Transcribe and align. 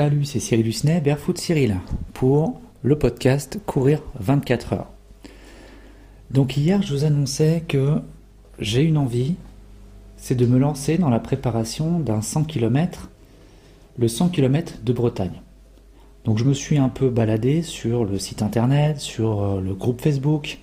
Salut, 0.00 0.24
c'est 0.24 0.40
Cyril 0.40 0.64
Lucnet, 0.64 1.02
Barefoot 1.02 1.36
Cyril, 1.36 1.76
pour 2.14 2.58
le 2.82 2.98
podcast 2.98 3.60
Courir 3.66 4.02
24 4.18 4.72
heures. 4.72 4.88
Donc 6.30 6.56
hier, 6.56 6.80
je 6.80 6.94
vous 6.94 7.04
annonçais 7.04 7.64
que 7.68 7.96
j'ai 8.58 8.80
une 8.80 8.96
envie, 8.96 9.34
c'est 10.16 10.34
de 10.34 10.46
me 10.46 10.58
lancer 10.58 10.96
dans 10.96 11.10
la 11.10 11.20
préparation 11.20 12.00
d'un 12.00 12.22
100 12.22 12.44
km, 12.44 13.10
le 13.98 14.08
100 14.08 14.30
km 14.30 14.78
de 14.82 14.92
Bretagne. 14.94 15.42
Donc 16.24 16.38
je 16.38 16.44
me 16.44 16.54
suis 16.54 16.78
un 16.78 16.88
peu 16.88 17.10
baladé 17.10 17.60
sur 17.60 18.06
le 18.06 18.18
site 18.18 18.40
internet, 18.40 19.00
sur 19.00 19.42
euh, 19.42 19.60
le 19.60 19.74
groupe 19.74 20.00
Facebook. 20.00 20.60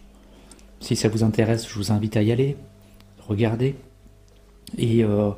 Si 0.79 0.95
ça 0.95 1.09
vous 1.09 1.23
intéresse, 1.23 1.69
je 1.69 1.75
vous 1.75 1.91
invite 1.91 2.17
à 2.17 2.23
y 2.23 2.31
aller, 2.31 2.57
regarder. 3.27 3.75
Et 4.79 5.03
euh, 5.03 5.29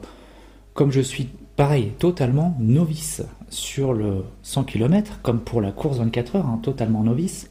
comme 0.74 0.94
je 0.94 1.02
suis 1.02 1.28
pareil, 1.60 1.92
totalement 2.00 2.56
novice 2.62 3.22
sur 3.50 3.92
le 3.92 4.24
100 4.44 4.64
km, 4.64 5.20
comme 5.22 5.42
pour 5.42 5.60
la 5.60 5.74
course 5.74 5.98
24 5.98 6.38
heures, 6.38 6.46
hein, 6.46 6.58
totalement 6.64 7.04
novice, 7.04 7.50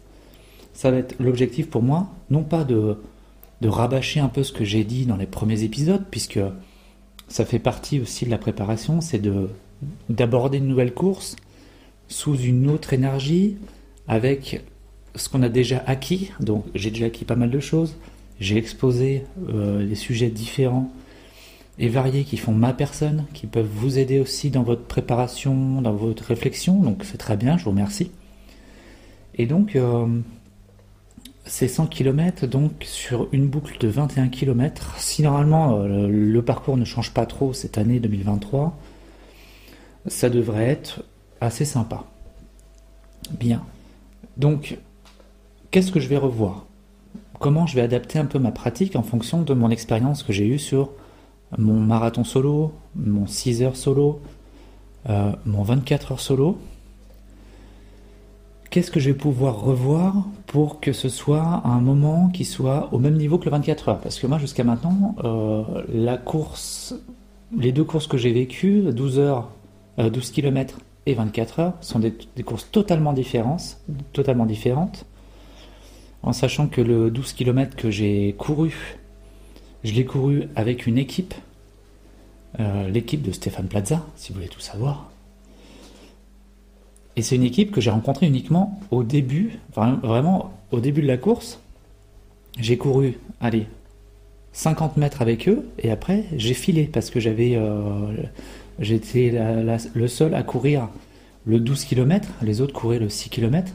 ça 0.72 0.90
va 0.90 0.96
être 0.96 1.14
l'objectif 1.20 1.68
pour 1.68 1.82
moi, 1.82 2.08
non 2.30 2.42
pas 2.42 2.64
de, 2.64 2.96
rabâcher 3.62 4.20
un 4.20 4.28
peu 4.28 4.44
ce 4.44 4.52
que 4.54 4.64
j'ai 4.64 4.82
dit 4.82 5.04
dans 5.04 5.18
les 5.18 5.26
premiers 5.26 5.62
épisodes, 5.62 6.06
puisque 6.10 6.40
ça 7.28 7.44
fait 7.44 7.58
partie 7.58 8.00
aussi 8.00 8.24
de 8.24 8.30
la 8.30 8.38
préparation, 8.38 9.02
c'est 9.02 9.18
de 9.18 9.50
d'aborder 10.08 10.56
une 10.56 10.68
nouvelle 10.68 10.94
course 10.94 11.36
sous 12.08 12.38
une 12.38 12.70
autre 12.70 12.94
énergie, 12.94 13.58
avec 14.06 14.64
ce 15.16 15.28
qu'on 15.28 15.42
a 15.42 15.50
déjà 15.50 15.82
acquis. 15.86 16.30
Donc 16.40 16.64
j'ai 16.74 16.90
déjà 16.90 17.06
acquis 17.06 17.26
pas 17.26 17.36
mal 17.36 17.50
de 17.50 17.60
choses, 17.60 17.94
j'ai 18.40 18.56
exposé 18.56 19.24
euh, 19.50 19.86
des 19.86 19.96
sujets 19.96 20.30
différents 20.30 20.90
et 21.78 21.88
variés 21.88 22.24
qui 22.24 22.36
font 22.36 22.52
ma 22.52 22.72
personne, 22.72 23.24
qui 23.34 23.46
peuvent 23.46 23.68
vous 23.70 23.98
aider 23.98 24.18
aussi 24.18 24.50
dans 24.50 24.62
votre 24.62 24.84
préparation, 24.84 25.80
dans 25.80 25.92
votre 25.92 26.24
réflexion. 26.24 26.80
Donc 26.80 27.04
c'est 27.04 27.18
très 27.18 27.36
bien, 27.36 27.56
je 27.56 27.64
vous 27.64 27.70
remercie. 27.70 28.10
Et 29.36 29.46
donc, 29.46 29.76
ces 31.48 31.66
100 31.66 31.86
km, 31.86 32.46
donc 32.46 32.72
sur 32.82 33.28
une 33.32 33.48
boucle 33.48 33.78
de 33.78 33.88
21 33.88 34.28
km, 34.28 34.94
si 34.98 35.22
normalement 35.22 35.80
euh, 35.80 36.06
le 36.08 36.42
parcours 36.42 36.76
ne 36.76 36.84
change 36.84 37.12
pas 37.12 37.26
trop 37.26 37.52
cette 37.52 37.78
année 37.78 38.00
2023, 38.00 38.78
ça 40.06 40.30
devrait 40.30 40.66
être 40.66 41.02
assez 41.40 41.64
sympa. 41.64 42.04
Bien. 43.38 43.64
Donc, 44.36 44.78
qu'est-ce 45.70 45.90
que 45.90 46.00
je 46.00 46.08
vais 46.08 46.16
revoir? 46.16 46.66
Comment 47.40 47.66
je 47.66 47.74
vais 47.76 47.82
adapter 47.82 48.18
un 48.18 48.26
peu 48.26 48.38
ma 48.38 48.50
pratique 48.50 48.96
en 48.96 49.02
fonction 49.02 49.42
de 49.42 49.54
mon 49.54 49.70
expérience 49.70 50.22
que 50.22 50.32
j'ai 50.32 50.46
eue 50.46 50.58
sur 50.58 50.90
mon 51.56 51.80
marathon 51.80 52.24
solo, 52.24 52.72
mon 52.94 53.26
6 53.26 53.62
heures 53.62 53.76
solo, 53.76 54.20
euh, 55.08 55.32
mon 55.46 55.62
24 55.62 56.12
heures 56.12 56.20
solo. 56.20 56.58
Qu'est-ce 58.70 58.90
que 58.90 59.00
je 59.00 59.10
vais 59.10 59.16
pouvoir 59.16 59.62
revoir 59.62 60.26
pour 60.46 60.80
que 60.80 60.92
ce 60.92 61.08
soit 61.08 61.62
un 61.64 61.80
moment 61.80 62.28
qui 62.28 62.44
soit 62.44 62.92
au 62.92 62.98
même 62.98 63.16
niveau 63.16 63.38
que 63.38 63.46
le 63.46 63.50
24 63.52 63.88
heures? 63.88 64.00
Parce 64.00 64.18
que 64.18 64.26
moi, 64.26 64.38
jusqu'à 64.38 64.62
maintenant, 64.62 65.16
euh, 65.24 65.62
la 65.88 66.18
course, 66.18 66.94
les 67.56 67.72
deux 67.72 67.84
courses 67.84 68.06
que 68.06 68.18
j'ai 68.18 68.32
vécues, 68.32 68.82
12 68.92 69.18
heures, 69.18 69.48
12 69.96 70.30
km 70.30 70.78
et 71.06 71.14
24 71.14 71.60
heures, 71.60 71.72
sont 71.80 71.98
des, 71.98 72.12
des, 72.36 72.42
courses 72.42 72.70
totalement 72.70 73.14
différentes, 73.14 73.78
totalement 74.12 74.44
différentes. 74.44 75.06
En 76.22 76.32
sachant 76.32 76.66
que 76.68 76.82
le 76.82 77.10
12 77.10 77.32
km 77.32 77.74
que 77.74 77.90
j'ai 77.90 78.34
couru 78.36 78.98
je 79.84 79.92
l'ai 79.92 80.04
couru 80.04 80.44
avec 80.56 80.86
une 80.86 80.98
équipe, 80.98 81.34
euh, 82.60 82.88
l'équipe 82.88 83.22
de 83.22 83.32
Stéphane 83.32 83.68
Plaza, 83.68 84.04
si 84.16 84.30
vous 84.30 84.36
voulez 84.36 84.48
tout 84.48 84.60
savoir. 84.60 85.10
Et 87.16 87.22
c'est 87.22 87.36
une 87.36 87.42
équipe 87.42 87.72
que 87.72 87.80
j'ai 87.80 87.90
rencontrée 87.90 88.26
uniquement 88.26 88.80
au 88.90 89.02
début, 89.02 89.58
vraiment 89.74 90.52
au 90.70 90.80
début 90.80 91.02
de 91.02 91.06
la 91.06 91.16
course. 91.16 91.60
J'ai 92.58 92.76
couru, 92.76 93.18
allez, 93.40 93.66
50 94.52 94.96
mètres 94.96 95.22
avec 95.22 95.48
eux, 95.48 95.68
et 95.78 95.90
après 95.90 96.24
j'ai 96.36 96.54
filé 96.54 96.84
parce 96.84 97.10
que 97.10 97.20
j'avais, 97.20 97.54
euh, 97.56 98.12
j'étais 98.78 99.32
le 99.94 100.08
seul 100.08 100.34
à 100.34 100.42
courir 100.42 100.88
le 101.44 101.60
12 101.60 101.84
km, 101.84 102.28
les 102.42 102.60
autres 102.60 102.72
couraient 102.72 102.98
le 102.98 103.08
6 103.08 103.30
km. 103.30 103.72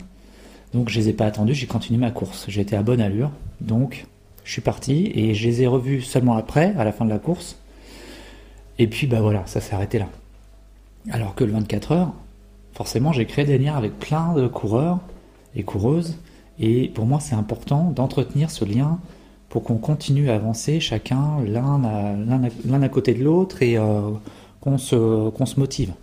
Donc 0.73 0.89
je 0.89 0.99
les 0.99 1.09
ai 1.09 1.13
pas 1.13 1.25
attendus, 1.25 1.53
j'ai 1.53 1.67
continué 1.67 1.99
ma 1.99 2.11
course. 2.11 2.45
J'étais 2.47 2.75
à 2.75 2.83
bonne 2.83 3.01
allure, 3.01 3.31
donc 3.61 4.05
je 4.43 4.51
suis 4.51 4.61
parti 4.61 5.11
et 5.13 5.33
je 5.33 5.47
les 5.47 5.61
ai 5.63 5.67
revus 5.67 6.01
seulement 6.01 6.35
après, 6.35 6.73
à 6.77 6.83
la 6.83 6.91
fin 6.91 7.05
de 7.05 7.09
la 7.09 7.19
course. 7.19 7.57
Et 8.79 8.87
puis 8.87 9.07
bah 9.07 9.21
voilà, 9.21 9.43
ça 9.45 9.61
s'est 9.61 9.75
arrêté 9.75 9.99
là. 9.99 10.07
Alors 11.11 11.35
que 11.35 11.43
le 11.43 11.51
24 11.51 11.91
heures, 11.91 12.13
forcément, 12.73 13.11
j'ai 13.11 13.25
créé 13.25 13.45
des 13.45 13.57
liens 13.57 13.75
avec 13.75 13.97
plein 13.99 14.33
de 14.33 14.47
coureurs 14.47 14.99
et 15.55 15.63
coureuses. 15.63 16.17
Et 16.59 16.89
pour 16.89 17.05
moi, 17.05 17.19
c'est 17.19 17.35
important 17.35 17.91
d'entretenir 17.91 18.49
ce 18.49 18.65
lien 18.65 18.99
pour 19.49 19.63
qu'on 19.63 19.77
continue 19.77 20.29
à 20.29 20.35
avancer 20.35 20.79
chacun 20.79 21.41
l'un 21.45 22.81
à, 22.81 22.89
côté 22.89 23.13
de 23.13 23.23
l'autre 23.23 23.61
et 23.61 23.77
euh, 23.77 24.11
qu'on 24.61 24.77
se 24.77 25.59
motive. 25.59 25.93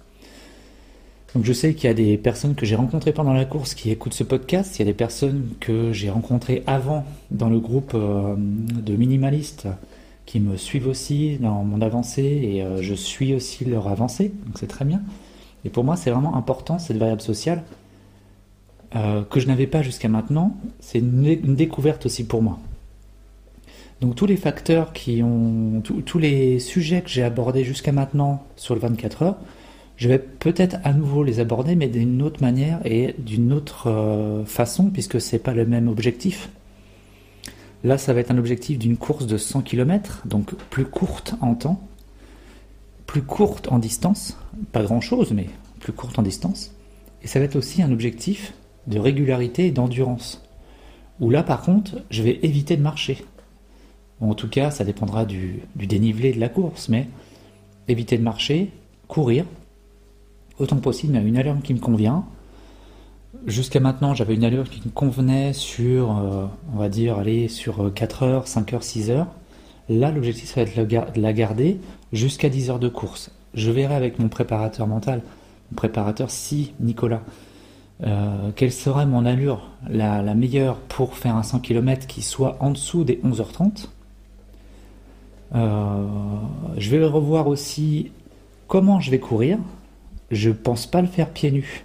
Donc 1.34 1.44
je 1.44 1.52
sais 1.52 1.74
qu'il 1.74 1.84
y 1.84 1.90
a 1.90 1.94
des 1.94 2.16
personnes 2.16 2.54
que 2.54 2.66
j'ai 2.66 2.74
rencontrées 2.74 3.12
pendant 3.12 3.32
la 3.32 3.44
course 3.44 3.74
qui 3.74 3.90
écoutent 3.90 4.14
ce 4.14 4.24
podcast, 4.24 4.76
il 4.76 4.78
y 4.80 4.82
a 4.82 4.86
des 4.86 4.96
personnes 4.96 5.48
que 5.60 5.92
j'ai 5.92 6.10
rencontrées 6.10 6.64
avant 6.66 7.04
dans 7.30 7.48
le 7.48 7.60
groupe 7.60 7.92
euh, 7.94 8.34
de 8.36 8.96
minimalistes 8.96 9.68
qui 10.26 10.40
me 10.40 10.56
suivent 10.56 10.88
aussi 10.88 11.38
dans 11.38 11.62
mon 11.62 11.82
avancée 11.82 12.40
et 12.42 12.62
euh, 12.62 12.82
je 12.82 12.94
suis 12.94 13.32
aussi 13.34 13.64
leur 13.64 13.86
avancée, 13.86 14.32
donc 14.46 14.58
c'est 14.58 14.66
très 14.66 14.84
bien. 14.84 15.02
Et 15.64 15.70
pour 15.70 15.84
moi 15.84 15.94
c'est 15.96 16.10
vraiment 16.10 16.34
important 16.34 16.80
cette 16.80 16.96
variable 16.96 17.20
sociale 17.20 17.62
euh, 18.96 19.22
que 19.22 19.38
je 19.38 19.46
n'avais 19.46 19.68
pas 19.68 19.82
jusqu'à 19.82 20.08
maintenant, 20.08 20.56
c'est 20.80 20.98
une, 20.98 21.54
découverte 21.54 22.06
aussi 22.06 22.24
pour 22.24 22.42
moi. 22.42 22.58
Donc 24.00 24.16
tous 24.16 24.26
les 24.26 24.36
facteurs 24.36 24.92
qui 24.92 25.22
ont, 25.22 25.80
tous 25.80 26.18
les 26.18 26.58
sujets 26.58 27.02
que 27.02 27.08
j'ai 27.08 27.22
abordés 27.22 27.62
jusqu'à 27.62 27.92
maintenant 27.92 28.42
sur 28.56 28.74
le 28.74 28.80
24 28.80 29.22
heures, 29.22 29.36
je 30.00 30.08
vais 30.08 30.18
peut-être 30.18 30.78
à 30.82 30.94
nouveau 30.94 31.22
les 31.22 31.40
aborder, 31.40 31.76
mais 31.76 31.88
d'une 31.88 32.22
autre 32.22 32.40
manière 32.40 32.80
et 32.86 33.14
d'une 33.18 33.52
autre 33.52 33.88
euh, 33.88 34.46
façon, 34.46 34.88
puisque 34.88 35.20
c'est 35.20 35.38
pas 35.38 35.52
le 35.52 35.66
même 35.66 35.88
objectif. 35.88 36.48
Là, 37.84 37.98
ça 37.98 38.14
va 38.14 38.20
être 38.20 38.30
un 38.30 38.38
objectif 38.38 38.78
d'une 38.78 38.96
course 38.96 39.26
de 39.26 39.36
100 39.36 39.60
km, 39.60 40.22
donc 40.24 40.54
plus 40.70 40.86
courte 40.86 41.34
en 41.42 41.54
temps, 41.54 41.86
plus 43.04 43.20
courte 43.20 43.70
en 43.70 43.78
distance, 43.78 44.38
pas 44.72 44.82
grand-chose, 44.82 45.32
mais 45.32 45.48
plus 45.80 45.92
courte 45.92 46.18
en 46.18 46.22
distance. 46.22 46.74
Et 47.22 47.26
ça 47.26 47.38
va 47.38 47.44
être 47.44 47.56
aussi 47.56 47.82
un 47.82 47.92
objectif 47.92 48.54
de 48.86 48.98
régularité 48.98 49.66
et 49.66 49.70
d'endurance. 49.70 50.42
Où 51.20 51.28
là, 51.28 51.42
par 51.42 51.60
contre, 51.60 52.00
je 52.08 52.22
vais 52.22 52.40
éviter 52.42 52.78
de 52.78 52.82
marcher. 52.82 53.22
en 54.22 54.32
tout 54.34 54.48
cas, 54.48 54.70
ça 54.70 54.84
dépendra 54.84 55.26
du 55.26 55.60
dénivelé 55.76 56.32
de 56.32 56.40
la 56.40 56.48
course, 56.48 56.88
mais 56.88 57.06
éviter 57.86 58.16
de 58.16 58.22
marcher, 58.22 58.70
courir, 59.06 59.44
autant 60.60 60.76
possible, 60.76 61.16
à 61.16 61.20
une 61.20 61.36
allure 61.36 61.56
qui 61.62 61.74
me 61.74 61.80
convient. 61.80 62.24
Jusqu'à 63.46 63.80
maintenant, 63.80 64.14
j'avais 64.14 64.34
une 64.34 64.44
allure 64.44 64.68
qui 64.68 64.80
me 64.84 64.90
convenait 64.90 65.52
sur, 65.52 66.18
euh, 66.18 66.46
on 66.74 66.78
va 66.78 66.88
dire, 66.88 67.18
aller 67.18 67.48
sur 67.48 67.92
4 67.94 68.22
heures, 68.22 68.48
5 68.48 68.72
heures, 68.74 68.82
6 68.82 69.10
heures. 69.10 69.28
Là, 69.88 70.10
l'objectif, 70.10 70.48
ça 70.48 70.62
va 70.64 70.70
être 70.70 71.12
de 71.14 71.20
la 71.20 71.32
garder 71.32 71.80
jusqu'à 72.12 72.48
10 72.48 72.70
heures 72.70 72.78
de 72.78 72.88
course. 72.88 73.30
Je 73.54 73.70
verrai 73.70 73.94
avec 73.94 74.18
mon 74.18 74.28
préparateur 74.28 74.86
mental, 74.86 75.22
mon 75.70 75.76
préparateur, 75.76 76.30
si 76.30 76.74
Nicolas, 76.80 77.22
euh, 78.02 78.50
quelle 78.56 78.72
serait 78.72 79.04
mon 79.04 79.26
allure 79.26 79.68
la, 79.88 80.22
meilleure 80.34 80.76
pour 80.76 81.14
faire 81.14 81.36
un 81.36 81.42
100 81.42 81.60
km 81.60 82.06
qui 82.06 82.22
soit 82.22 82.56
en 82.60 82.70
dessous 82.70 83.04
des 83.04 83.20
11h30. 83.24 83.88
Euh, 85.54 86.06
je 86.78 86.90
vais 86.90 87.04
revoir 87.04 87.48
aussi 87.48 88.12
comment 88.68 89.00
je 89.00 89.10
vais 89.10 89.18
courir, 89.18 89.58
je 90.30 90.50
pense 90.50 90.86
pas 90.86 91.00
le 91.00 91.08
faire 91.08 91.30
pieds 91.30 91.50
nus. 91.50 91.84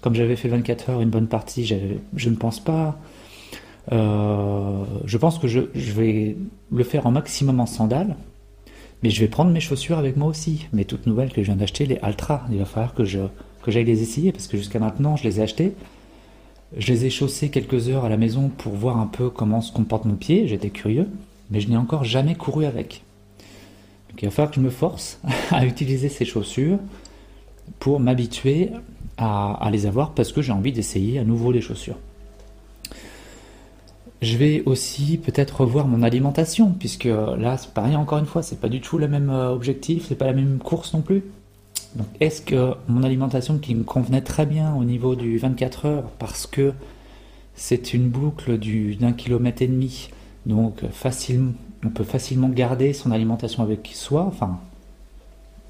Comme 0.00 0.14
j'avais 0.14 0.36
fait 0.36 0.48
24 0.48 0.90
heures 0.90 1.00
une 1.00 1.10
bonne 1.10 1.28
partie, 1.28 1.66
je 1.66 2.28
ne 2.28 2.36
pense 2.36 2.60
pas. 2.60 2.98
Euh, 3.92 4.84
je 5.04 5.18
pense 5.18 5.38
que 5.38 5.48
je, 5.48 5.60
vais 5.74 6.36
le 6.70 6.84
faire 6.84 7.06
en 7.06 7.10
maximum 7.10 7.60
en 7.60 7.66
sandales, 7.66 8.16
mais 9.02 9.10
je 9.10 9.20
vais 9.20 9.28
prendre 9.28 9.50
mes 9.50 9.60
chaussures 9.60 9.98
avec 9.98 10.16
moi 10.16 10.28
aussi. 10.28 10.68
Mes 10.72 10.84
toutes 10.84 11.06
nouvelles 11.06 11.32
que 11.32 11.42
je 11.42 11.46
viens 11.46 11.56
d'acheter, 11.56 11.86
les 11.86 11.98
Altra. 12.02 12.46
Il 12.50 12.58
va 12.58 12.64
falloir 12.64 12.94
que 12.94 13.04
j'aille 13.04 13.84
les 13.84 14.02
essayer 14.02 14.32
parce 14.32 14.46
que 14.46 14.56
jusqu'à 14.56 14.78
maintenant 14.78 15.16
je 15.16 15.24
les 15.24 15.40
ai 15.40 15.42
achetées. 15.42 15.72
Je 16.76 16.92
les 16.92 17.06
ai 17.06 17.10
chaussées 17.10 17.48
quelques 17.48 17.88
heures 17.88 18.04
à 18.04 18.08
la 18.08 18.16
maison 18.16 18.48
pour 18.48 18.74
voir 18.74 18.98
un 18.98 19.06
peu 19.06 19.28
comment 19.28 19.60
se 19.60 19.72
comporte 19.72 20.04
mon 20.04 20.14
pied. 20.14 20.46
J'étais 20.46 20.70
curieux, 20.70 21.08
mais 21.50 21.60
je 21.60 21.68
n'ai 21.68 21.76
encore 21.76 22.04
jamais 22.04 22.36
couru 22.36 22.64
avec. 22.64 23.02
Donc 24.10 24.22
il 24.22 24.26
va 24.26 24.30
falloir 24.30 24.50
que 24.50 24.56
je 24.56 24.60
me 24.60 24.70
force 24.70 25.20
à 25.50 25.64
utiliser 25.64 26.08
ces 26.08 26.24
chaussures 26.24 26.78
pour 27.78 28.00
m'habituer 28.00 28.70
à, 29.18 29.68
les 29.70 29.86
avoir 29.86 30.12
parce 30.12 30.32
que 30.32 30.42
j'ai 30.42 30.52
envie 30.52 30.72
d'essayer 30.72 31.18
à 31.18 31.24
nouveau 31.24 31.52
les 31.52 31.60
chaussures. 31.60 31.98
Je 34.22 34.36
vais 34.36 34.62
aussi 34.66 35.18
peut-être 35.18 35.62
revoir 35.62 35.86
mon 35.86 36.02
alimentation, 36.02 36.72
puisque 36.78 37.04
là, 37.04 37.56
c'est 37.56 37.72
pareil 37.72 37.96
encore 37.96 38.18
une 38.18 38.26
fois, 38.26 38.42
c'est 38.42 38.60
pas 38.60 38.68
du 38.68 38.82
tout 38.82 38.98
le 38.98 39.08
même 39.08 39.30
euh, 39.30 39.50
objectif, 39.50 40.06
c'est 40.08 40.14
pas 40.14 40.26
la 40.26 40.34
même 40.34 40.58
course 40.58 40.92
non 40.92 41.00
plus. 41.00 41.22
Donc 41.94 42.06
est-ce 42.20 42.42
que 42.42 42.74
mon 42.86 43.02
alimentation 43.02 43.58
qui 43.58 43.74
me 43.74 43.82
convenait 43.82 44.20
très 44.20 44.46
bien 44.46 44.74
au 44.74 44.84
niveau 44.84 45.16
du 45.16 45.38
24 45.38 45.86
heures 45.86 46.10
parce 46.18 46.46
que 46.46 46.72
c'est 47.54 47.94
une 47.94 48.08
boucle 48.08 48.58
d'un 48.98 49.12
kilomètre 49.12 49.62
et 49.62 49.66
demi, 49.66 50.10
donc 50.46 50.82
facile, 50.92 51.52
on 51.84 51.88
peut 51.88 52.04
facilement 52.04 52.48
garder 52.48 52.92
son 52.92 53.10
alimentation 53.10 53.62
avec 53.62 53.90
soi, 53.92 54.24
enfin 54.26 54.60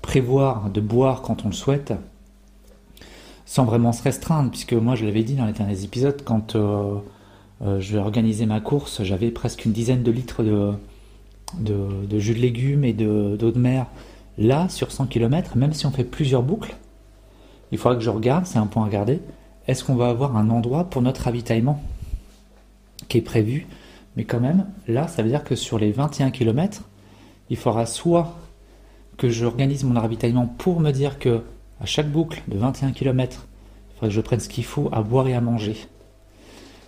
prévoir 0.02 0.70
de 0.70 0.80
boire 0.80 1.22
quand 1.22 1.44
on 1.44 1.48
le 1.48 1.54
souhaite, 1.54 1.92
sans 3.44 3.64
vraiment 3.64 3.92
se 3.92 4.02
restreindre, 4.02 4.50
puisque 4.50 4.72
moi 4.72 4.94
je 4.94 5.04
l'avais 5.04 5.22
dit 5.22 5.34
dans 5.34 5.46
les 5.46 5.52
derniers 5.52 5.84
épisodes, 5.84 6.22
quand 6.24 6.56
euh, 6.56 6.94
euh, 7.62 7.80
je 7.80 8.44
ma 8.44 8.60
course, 8.60 9.02
j'avais 9.02 9.30
presque 9.30 9.64
une 9.64 9.72
dizaine 9.72 10.02
de 10.02 10.10
litres 10.10 10.42
de, 10.42 10.72
de, 11.58 12.18
jus 12.18 12.34
de 12.34 12.38
légumes 12.38 12.84
et 12.84 12.92
d'eau 12.92 13.36
de, 13.36 13.58
mer. 13.58 13.86
Là, 14.38 14.68
sur 14.68 14.92
100 14.92 15.06
km, 15.06 15.56
même 15.56 15.72
si 15.72 15.84
on 15.84 15.90
fait 15.90 16.04
plusieurs 16.04 16.42
boucles, 16.42 16.76
il 17.72 17.78
faudra 17.78 17.96
que 17.96 18.02
je 18.02 18.10
regarde, 18.10 18.46
c'est 18.46 18.58
un 18.58 18.66
point 18.66 18.84
à 18.84 18.86
regarder, 18.86 19.20
est-ce 19.66 19.84
qu'on 19.84 19.94
va 19.94 20.08
avoir 20.08 20.36
un 20.36 20.48
endroit 20.50 20.84
pour 20.84 21.02
notre 21.02 21.22
ravitaillement 21.22 21.82
qui 23.08 23.18
est 23.18 23.22
prévu 23.22 23.66
Mais 24.16 24.24
quand 24.24 24.40
même, 24.40 24.66
là, 24.88 25.08
ça 25.08 25.22
veut 25.22 25.28
dire 25.28 25.44
que 25.44 25.56
sur 25.56 25.78
les 25.78 25.92
21 25.92 26.30
km, 26.30 26.84
il 27.50 27.56
faudra 27.56 27.84
soit 27.84 28.36
que 29.20 29.28
j'organise 29.28 29.84
mon 29.84 30.00
ravitaillement 30.00 30.46
pour 30.46 30.80
me 30.80 30.92
dire 30.92 31.18
que 31.18 31.42
à 31.78 31.84
chaque 31.84 32.10
boucle 32.10 32.42
de 32.48 32.56
21 32.56 32.92
km, 32.92 33.46
il 33.90 33.94
faudrait 33.94 34.08
que 34.08 34.14
je 34.14 34.20
prenne 34.22 34.40
ce 34.40 34.48
qu'il 34.48 34.64
faut 34.64 34.88
à 34.92 35.02
boire 35.02 35.28
et 35.28 35.34
à 35.34 35.42
manger. 35.42 35.76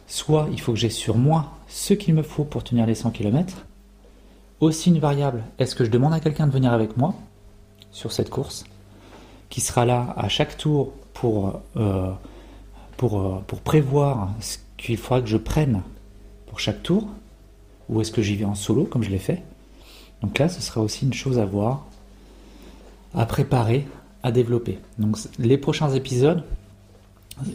Soit 0.07 0.49
il 0.51 0.59
faut 0.59 0.73
que 0.73 0.79
j'ai 0.79 0.89
sur 0.89 1.19
moi 1.19 1.53
ce 1.69 1.93
qu'il 1.93 2.15
me 2.15 2.23
faut 2.23 2.45
pour 2.45 2.65
tenir 2.65 2.87
les 2.87 2.95
100 2.95 3.11
km. 3.11 3.67
Aussi 4.61 4.89
une 4.89 4.99
variable, 4.99 5.43
est-ce 5.59 5.75
que 5.75 5.85
je 5.85 5.91
demande 5.91 6.15
à 6.15 6.21
quelqu'un 6.21 6.47
de 6.47 6.53
venir 6.53 6.73
avec 6.73 6.97
moi 6.97 7.15
sur 7.91 8.13
cette 8.13 8.31
course, 8.31 8.65
qui 9.51 9.61
sera 9.61 9.85
là 9.85 10.15
à 10.17 10.31
chaque 10.31 10.57
tour 10.57 10.93
pour, 11.13 11.61
euh, 11.77 12.13
pour, 12.97 13.21
euh, 13.21 13.45
pour 13.47 13.61
prévoir 13.61 14.31
ce 14.41 14.57
qu'il 14.79 14.97
faudra 14.97 15.21
que 15.21 15.29
je 15.29 15.37
prenne 15.37 15.83
pour 16.47 16.61
chaque 16.61 16.83
tour, 16.83 17.07
ou 17.91 18.01
est-ce 18.01 18.11
que 18.11 18.23
j'y 18.23 18.37
vais 18.37 18.47
en 18.47 18.55
solo 18.55 18.85
comme 18.85 19.03
je 19.03 19.11
l'ai 19.11 19.19
fait? 19.19 19.43
Donc 20.23 20.39
là, 20.39 20.49
ce 20.49 20.63
sera 20.63 20.81
aussi 20.81 21.05
une 21.05 21.13
chose 21.13 21.39
à 21.39 21.45
voir 21.45 21.85
à 23.15 23.27
préparer, 23.27 23.87
à 24.23 24.33
développer. 24.33 24.79
Donc 24.99 25.17
les 25.39 25.59
prochains 25.59 25.91
épisodes, 25.91 26.43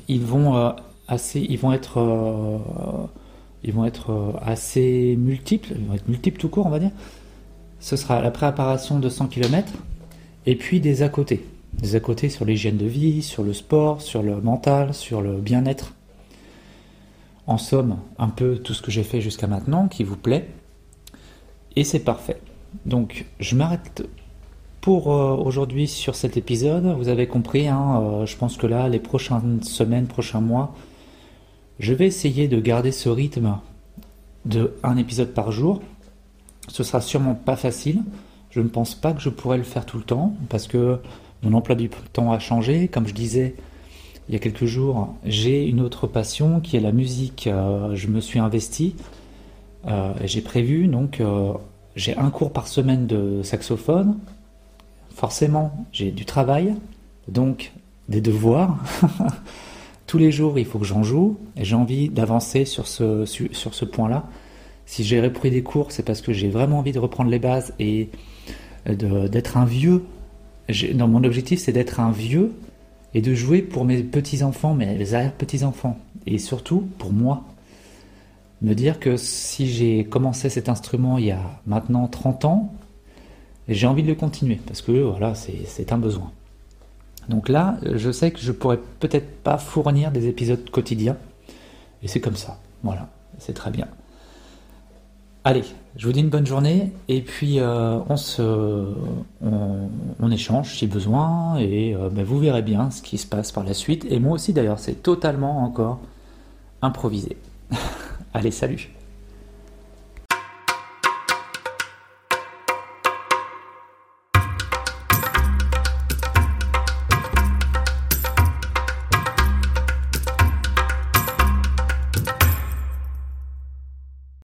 ils 0.07 0.23
vont 0.23 0.55
euh, 0.57 0.71
assez, 1.07 1.39
ils 1.39 1.57
vont 1.57 1.71
être, 1.71 1.99
euh, 1.99 2.57
ils 3.63 3.73
vont 3.73 3.85
être 3.85 4.11
euh, 4.11 4.31
assez 4.41 5.15
multiples, 5.17 5.73
ils 5.77 5.85
vont 5.85 5.93
être 5.93 6.07
multiples 6.07 6.39
tout 6.39 6.49
court, 6.49 6.65
on 6.65 6.69
va 6.69 6.79
dire. 6.79 6.91
Ce 7.79 7.95
sera 7.95 8.21
la 8.21 8.31
préparation 8.31 8.99
de 8.99 9.09
100 9.09 9.27
km 9.27 9.71
et 10.45 10.55
puis 10.55 10.79
des 10.79 11.03
à 11.03 11.09
côté, 11.09 11.45
des 11.73 11.95
à 11.95 11.99
côté 11.99 12.29
sur 12.29 12.45
l'hygiène 12.45 12.77
de 12.77 12.85
vie, 12.85 13.21
sur 13.21 13.43
le 13.43 13.53
sport, 13.53 14.01
sur 14.01 14.23
le 14.23 14.41
mental, 14.41 14.93
sur 14.93 15.21
le 15.21 15.37
bien-être. 15.37 15.93
En 17.45 17.57
somme, 17.57 17.97
un 18.17 18.27
peu 18.27 18.57
tout 18.57 18.73
ce 18.73 18.81
que 18.81 18.91
j'ai 18.91 19.03
fait 19.03 19.21
jusqu'à 19.21 19.47
maintenant 19.47 19.87
qui 19.87 20.03
vous 20.03 20.17
plaît. 20.17 20.49
Et 21.77 21.85
c'est 21.85 21.99
parfait. 21.99 22.41
Donc, 22.85 23.25
je 23.39 23.55
m'arrête 23.55 24.03
pour 24.87 25.11
euh, 25.11 25.35
aujourd'hui 25.35 25.85
sur 25.85 26.15
cet 26.15 26.37
épisode. 26.37 26.85
Vous 26.97 27.09
avez 27.09 27.27
compris, 27.27 27.67
hein, 27.67 27.99
euh, 28.01 28.25
je 28.25 28.37
pense 28.37 28.55
que 28.55 28.65
là, 28.65 28.87
les 28.87 28.99
prochaines 28.99 29.61
semaines, 29.61 30.07
prochains 30.07 30.39
mois, 30.39 30.73
je 31.77 31.93
vais 31.93 32.07
essayer 32.07 32.47
de 32.47 32.57
garder 32.61 32.93
ce 32.93 33.09
rythme 33.09 33.57
de 34.45 34.77
un 34.83 34.95
épisode 34.95 35.33
par 35.33 35.51
jour. 35.51 35.81
Ce 36.69 36.85
sera 36.85 37.01
sûrement 37.01 37.35
pas 37.35 37.57
facile. 37.57 38.01
Je 38.49 38.61
ne 38.61 38.69
pense 38.69 38.95
pas 38.95 39.11
que 39.11 39.19
je 39.19 39.27
pourrais 39.27 39.57
le 39.57 39.63
faire 39.63 39.85
tout 39.85 39.97
le 39.97 40.05
temps 40.05 40.37
parce 40.47 40.67
que 40.67 40.99
mon 41.43 41.51
emploi 41.51 41.75
du 41.75 41.89
temps 42.13 42.31
a 42.31 42.39
changé. 42.39 42.87
Comme 42.87 43.07
je 43.07 43.13
disais 43.13 43.55
il 44.29 44.35
y 44.35 44.37
a 44.37 44.39
quelques 44.39 44.67
jours, 44.67 45.13
j'ai 45.25 45.67
une 45.67 45.81
autre 45.81 46.07
passion 46.07 46.61
qui 46.61 46.77
est 46.77 46.79
la 46.79 46.93
musique. 46.93 47.47
Euh, 47.47 47.93
je 47.93 48.07
me 48.07 48.21
suis 48.21 48.39
investi. 48.39 48.95
j'ai 50.23 50.41
prévu 50.41 50.87
donc 50.87 51.21
j'ai 51.97 52.15
un 52.15 52.29
cours 52.29 52.53
par 52.53 52.69
semaine 52.69 53.05
de 53.05 53.41
saxophone, 53.43 54.17
forcément, 55.17 55.75
j'ai 55.91 56.11
du 56.11 56.25
travail, 56.25 56.75
donc 57.27 57.73
des 58.07 58.21
devoirs. 58.21 58.77
Tous 60.07 60.19
les 60.19 60.31
jours, 60.31 60.59
il 60.59 60.65
faut 60.65 60.77
que 60.77 60.85
j'en 60.85 61.01
joue, 61.01 61.39
j'ai 61.57 61.75
envie 61.75 62.07
d'avancer 62.07 62.65
sur 62.65 62.87
ce, 62.87 63.25
sur 63.25 63.73
ce 63.73 63.83
point-là. 63.83 64.29
Si 64.85 65.03
j'ai 65.03 65.19
repris 65.19 65.49
des 65.49 65.63
cours, 65.63 65.91
c'est 65.91 66.03
parce 66.03 66.21
que 66.21 66.33
j'ai 66.33 66.49
vraiment 66.49 66.79
envie 66.79 66.91
de 66.91 66.99
reprendre 66.99 67.31
les 67.31 67.39
bases 67.39 67.73
et 67.79 68.09
d'être 68.85 69.57
un 69.57 69.65
vieux. 69.65 70.03
Non, 70.93 71.07
mon 71.07 71.23
objectif, 71.23 71.59
c'est 71.59 71.73
d'être 71.73 71.99
un 71.99 72.11
vieux 72.11 72.53
et 73.15 73.21
de 73.21 73.33
jouer 73.33 73.63
pour 73.63 73.85
mes 73.85 74.03
petits-enfants, 74.03 74.75
mes 74.75 75.13
arrière-petits-enfants, 75.15 75.97
et 76.27 76.37
surtout 76.37 76.87
pour 76.99 77.11
moi. 77.11 77.43
Me 78.61 78.75
dire 78.75 78.99
que 78.99 79.17
si 79.17 79.67
j'ai 79.67 80.03
commencé 80.05 80.49
cet 80.49 80.69
instrument 80.69 81.17
il 81.17 81.25
y 81.25 81.31
a 81.31 81.41
maintenant 81.65 82.07
30 82.07 82.45
ans, 82.45 82.73
j'ai 83.67 83.87
envie 83.87 84.03
de 84.03 84.07
le 84.07 84.15
continuer 84.15 84.59
parce 84.65 84.81
que 84.81 84.91
voilà, 84.91 85.33
c'est 85.35 85.91
un 85.91 85.97
besoin. 85.97 86.31
Donc 87.29 87.49
là, 87.49 87.77
je 87.83 88.11
sais 88.11 88.31
que 88.31 88.39
je 88.39 88.51
pourrais 88.51 88.79
peut-être 88.99 89.43
pas 89.43 89.57
fournir 89.57 90.11
des 90.11 90.27
épisodes 90.27 90.69
quotidiens. 90.69 91.17
Et 92.01 92.07
c'est 92.07 92.21
comme 92.21 92.35
ça. 92.35 92.59
Voilà, 92.83 93.09
c'est 93.39 93.53
très 93.53 93.71
bien. 93.71 93.87
Allez, 95.43 95.63
je 95.95 96.05
vous 96.05 96.13
dis 96.13 96.19
une 96.19 96.29
bonne 96.29 96.45
journée 96.45 96.91
et 97.07 97.21
puis 97.21 97.59
euh, 97.59 97.99
on 98.09 98.17
se, 98.17 98.93
on, 99.41 100.31
échange 100.31 100.77
si 100.77 100.87
besoin 100.87 101.57
et 101.57 101.95
euh, 101.95 102.09
ben, 102.09 102.25
vous 102.25 102.37
verrez 102.37 102.61
bien 102.61 102.91
ce 102.91 103.01
qui 103.01 103.17
se 103.17 103.25
passe 103.25 103.53
par 103.53 103.63
la 103.63 103.73
suite. 103.73 104.05
Et 104.09 104.19
moi 104.19 104.33
aussi 104.33 104.51
d'ailleurs, 104.51 104.79
c'est 104.79 105.01
totalement 105.01 105.63
encore 105.63 105.99
improvisé. 106.81 107.37
Allez, 108.33 108.51
salut 108.51 108.89